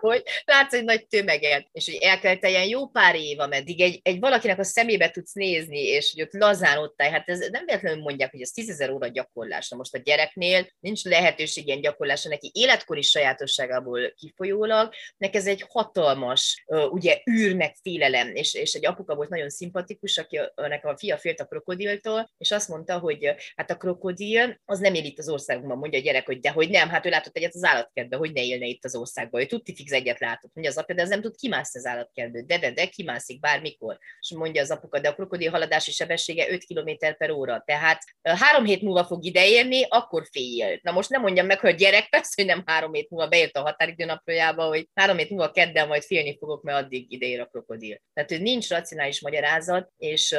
[0.00, 4.20] hogy látsz egy nagy tömeget, és hogy el kell jó pár év, ameddig egy, egy
[4.20, 7.10] valakinek a szemébe tudsz nézni, és hogy ott lazán ott áll.
[7.10, 9.68] Hát ez nem véletlenül mondják, hogy ez tízezer óra gyakorlás.
[9.68, 15.64] Na most a gyereknél nincs lehetőség ilyen gyakorlásra, neki életkori sajátosságából kifolyólag, neki ez egy
[15.68, 21.18] hatalmas, ugye űrnek félelem, és, és egy apuka volt nagyon szimpatikus, aki nekem a fia
[21.18, 25.28] félt a krokodiltól, és azt mondta, hogy hát a krokodil az nem él itt az
[25.28, 28.32] országban, mondja a gyerek, hogy de hogy nem, hát ő látott egyet az állatkertben, hogy
[28.32, 31.08] ne élne itt az országban, ő tudti fix egyet látott, mondja az apja, de ez
[31.08, 33.98] nem tud kimászni az állatkertből, de, de, de kimászik bármikor.
[34.20, 38.64] És mondja az apuka, de a krokodil haladási sebessége 5 km per óra, tehát három
[38.64, 40.78] hét múlva fog ideérni, akkor fél.
[40.82, 43.56] Na most nem mondjam meg, hogy a gyerek persze, hogy nem három hét múlva beért
[43.56, 47.46] a határidő napjába, hogy három hét múlva kedden majd félni fogok, mert addig ideér a
[47.46, 48.00] krokodil.
[48.14, 50.36] Tehát, hogy nincs racionális magyarázat, és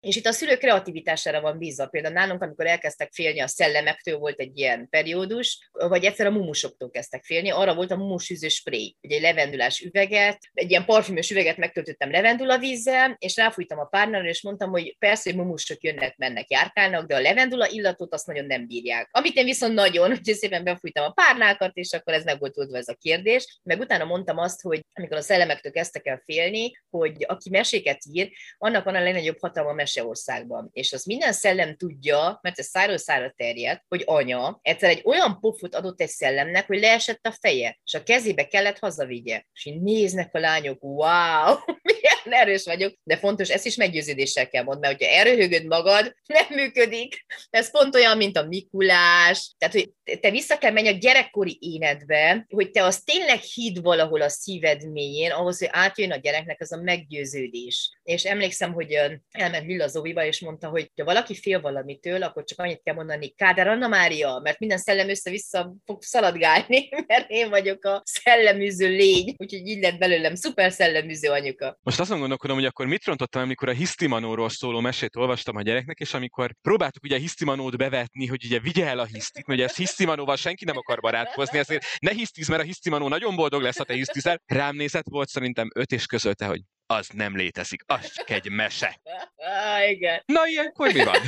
[0.00, 1.86] és itt a szülő kreativitására van bízva.
[1.86, 6.90] Például nálunk, amikor elkezdtek félni a szellemektől, volt egy ilyen periódus, vagy egyszer a mumusoktól
[6.90, 11.56] kezdtek félni, arra volt a mumusűző spray, ugye egy levendulás üveget, egy ilyen parfümös üveget
[11.56, 16.50] megtöltöttem levendula vízzel, és ráfújtam a párnára, és mondtam, hogy persze, hogy mumusok jönnek, mennek,
[16.50, 19.08] járkálnak, de a levendula illatot azt nagyon nem bírják.
[19.10, 22.76] Amit én viszont nagyon, hogy szépen befújtam a párnákat, és akkor ez meg volt oldva
[22.76, 23.60] ez a kérdés.
[23.62, 28.30] Meg utána mondtam azt, hogy amikor a szellemektől kezdtek el félni, hogy aki meséket ír,
[28.58, 30.70] annak van a legnagyobb hatalma Meseországban.
[30.72, 35.40] És az minden szellem tudja, mert ez száról szára terjed, hogy anya egyszer egy olyan
[35.40, 39.42] pofut adott egy szellemnek, hogy leesett a feje, és a kezébe kellett hazavigye.
[39.52, 44.62] És így néznek a lányok, wow, milyen erős vagyok, de fontos, ezt is meggyőződéssel kell
[44.62, 47.26] mondani, mert hogyha erőhögöd magad, nem működik.
[47.50, 49.54] Ez pont olyan, mint a Mikulás.
[49.58, 54.20] Tehát, hogy te vissza kell menni a gyerekkori énedbe, hogy te az tényleg hidd valahol
[54.20, 57.98] a szíved mélyén, ahhoz, hogy átjön a gyereknek az a meggyőződés.
[58.02, 58.98] És emlékszem, hogy
[59.30, 63.28] elment Villa Zoviba, és mondta, hogy ha valaki fél valamitől, akkor csak annyit kell mondani,
[63.28, 69.34] Kádár Anna Mária, mert minden szellem össze-vissza fog szaladgálni, mert én vagyok a szelleműző lény,
[69.36, 71.78] úgyhogy így lett belőlem szuper szelleműző anyuka.
[71.82, 75.98] Most azon gondolkodom, hogy akkor mit rontottam, amikor a hisztimanóról szóló mesét olvastam a gyereknek,
[75.98, 79.76] és amikor próbáltuk ugye a hisztimanót bevetni, hogy ugye vigye el a hisztit, hogy ez
[79.76, 83.84] hisztimanóval senki nem akar barátkozni, ezért ne hisztiz, mert a hisztimanó nagyon boldog lesz, ha
[83.84, 84.42] te hisztizel.
[84.46, 86.60] Rám nézett volt szerintem öt és közölte, hogy
[86.90, 89.00] az nem létezik, az csak egy mese.
[89.36, 90.22] Ah, igen.
[90.26, 91.20] Na, ilyenkor mi van?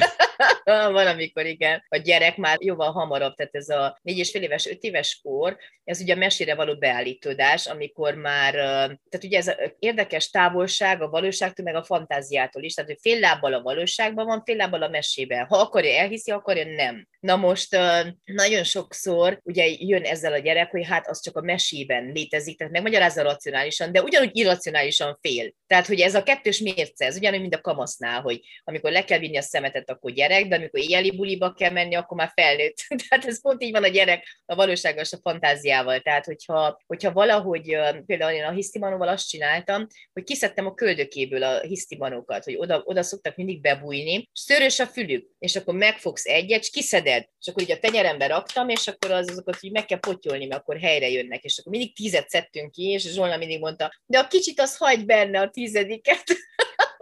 [0.93, 1.85] van, amikor igen.
[1.89, 5.57] A gyerek már jóval hamarabb, tehát ez a négy és fél éves, öt éves kor,
[5.85, 11.09] ez ugye a mesére való beállítódás, amikor már, tehát ugye ez a érdekes távolság a
[11.09, 14.89] valóságtól, meg a fantáziától is, tehát hogy fél lábbal a valóságban van, fél lábbal a
[14.89, 15.47] mesében.
[15.47, 17.09] Ha akarja, elhiszi, akarja, nem.
[17.21, 17.77] Na most
[18.25, 22.73] nagyon sokszor ugye jön ezzel a gyerek, hogy hát az csak a mesében létezik, tehát
[22.73, 25.52] megmagyarázza racionálisan, de ugyanúgy irracionálisan fél.
[25.73, 29.19] Tehát, hogy ez a kettős mérce, ez ugyanúgy, mint a kamasznál, hogy amikor le kell
[29.19, 32.77] vinni a szemetet, akkor gyerek, de amikor éjjeli buliba kell menni, akkor már felnőtt.
[33.09, 36.01] Tehát ez pont így van a gyerek a valóságos a fantáziával.
[36.01, 41.61] Tehát, hogyha, hogyha valahogy, például én a hisztimanóval azt csináltam, hogy kiszedtem a köldökéből a
[41.61, 46.71] hisztimanókat, hogy oda, oda szoktak mindig bebújni, szörös a fülük, és akkor megfogsz egyet, és
[46.71, 50.47] kiszeded, és akkor így a tenyerembe raktam, és akkor az, azokat így meg kell potyolni,
[50.47, 54.19] mert akkor helyre jönnek, és akkor mindig tízet szedtünk ki, és Zsolna mindig mondta, de
[54.19, 56.25] a kicsit az hagy benne a tizediket.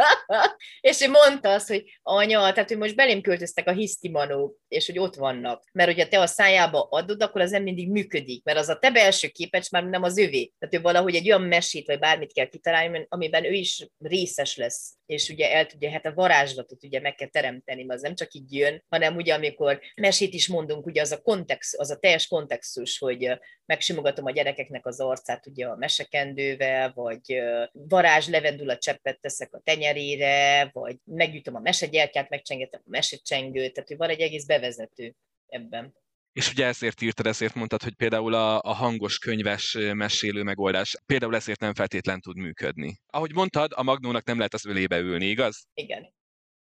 [0.81, 4.99] és ő mondta azt, hogy anya, tehát hogy most belém költöztek a hisztimanók, és hogy
[4.99, 5.65] ott vannak.
[5.73, 8.91] Mert hogyha te a szájába adod, akkor az nem mindig működik, mert az a te
[8.91, 10.53] belső képecs már nem az övé.
[10.59, 14.99] Tehát ő valahogy egy olyan mesét, vagy bármit kell kitalálni, amiben ő is részes lesz
[15.11, 18.55] és ugye el tudja, hát a varázslatot ugye meg kell teremteni, az nem csak így
[18.55, 22.99] jön, hanem ugye amikor mesét is mondunk, ugye az a kontext, az a teljes kontextus,
[22.99, 29.61] hogy megsimogatom a gyerekeknek az arcát ugye a mesekendővel, vagy varázs levendula cseppet teszek a
[29.93, 35.15] tenyerére, vagy megütöm a mesegyertyát, megcsengetem a mesecsengőt, tehát hogy van egy egész bevezető
[35.47, 35.95] ebben.
[36.33, 41.35] És ugye ezért írtad, ezért mondtad, hogy például a, a hangos könyves mesélő megoldás például
[41.35, 43.01] ezért nem feltétlen tud működni.
[43.07, 45.67] Ahogy mondtad, a Magnónak nem lehet az ölébe ülni, igaz?
[45.75, 46.13] Igen.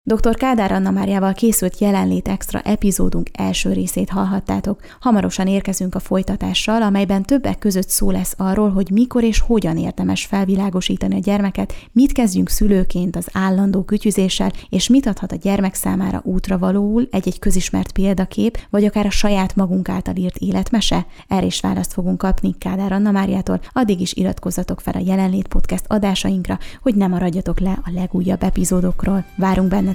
[0.09, 0.37] Dr.
[0.37, 4.81] Kádár Anna Máriával készült jelenlét extra epizódunk első részét hallhattátok.
[5.01, 10.25] Hamarosan érkezünk a folytatással, amelyben többek között szó lesz arról, hogy mikor és hogyan érdemes
[10.25, 16.21] felvilágosítani a gyermeket, mit kezdjünk szülőként az állandó kütyüzéssel, és mit adhat a gyermek számára
[16.25, 21.07] útra valóul egy-egy közismert példakép, vagy akár a saját magunk által írt életmese.
[21.29, 25.85] Erre is választ fogunk kapni Kádár Anna Máriától, addig is iratkozzatok fel a jelenlét podcast
[25.89, 29.25] adásainkra, hogy ne maradjatok le a legújabb epizódokról.
[29.37, 29.95] Várunk benne